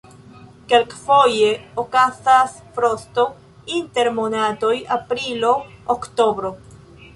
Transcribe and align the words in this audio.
Kelkfoje 0.71 1.49
okazas 1.83 2.55
frosto 2.79 3.27
inter 3.81 4.11
monatoj 4.17 4.75
aprilo-oktobro. 4.99 6.55